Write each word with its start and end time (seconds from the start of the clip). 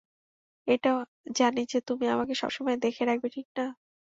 এটাও 0.67 0.97
জানি 1.37 1.61
যে 1.65 1.79
তুমি 1.87 2.05
আমাকে 2.07 2.33
সবসময়ে 2.35 2.77
দেখে 2.77 3.03
রাখবে, 3.05 3.27
ঠিক 3.35 3.47
না? 3.57 3.65